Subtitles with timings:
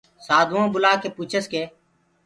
[0.25, 1.63] سآڌوآئوٚنٚ بُلآڪي پوٚڇس۔ ڪي